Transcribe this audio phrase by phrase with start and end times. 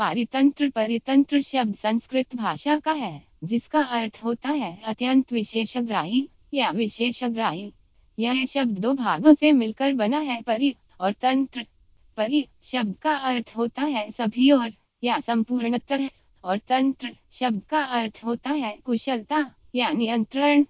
[0.00, 7.72] पारितंत्र परितंत्र शब्द संस्कृत भाषा का है, जिसका अर्थ होता है अत्यंत विशेषग्राही या विशेषग्राही।
[8.18, 11.66] यह शब्द दो भागों से मिलकर बना है, परि और तंत्र।
[12.16, 14.72] परि शब्द का अर्थ होता है सभी और
[15.04, 16.08] या संपूर्णतः,
[16.44, 20.66] और तंत्र शब्द का अर्थ होता है कुशलता या नियंत्रण।